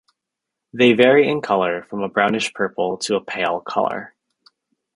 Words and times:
They 0.73 0.93
vary 0.93 1.29
in 1.29 1.41
colour 1.41 1.83
from 1.83 2.01
a 2.01 2.09
brownish 2.09 2.55
purple 2.55 2.97
to 3.03 3.17
a 3.17 3.23
pale 3.23 3.59
colour. 3.59 4.15